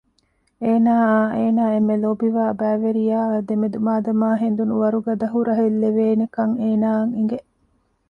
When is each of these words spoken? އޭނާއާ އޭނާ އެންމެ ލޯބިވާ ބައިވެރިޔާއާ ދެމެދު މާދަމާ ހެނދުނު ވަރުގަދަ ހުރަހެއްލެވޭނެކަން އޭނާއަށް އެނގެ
އޭނާއާ 0.63 1.19
އޭނާ 1.35 1.63
އެންމެ 1.73 1.95
ލޯބިވާ 2.03 2.45
ބައިވެރިޔާއާ 2.59 3.35
ދެމެދު 3.49 3.77
މާދަމާ 3.87 4.29
ހެނދުނު 4.41 4.73
ވަރުގަދަ 4.81 5.27
ހުރަހެއްލެވޭނެކަން 5.33 6.53
އޭނާއަށް 6.63 7.13
އެނގެ 7.17 7.39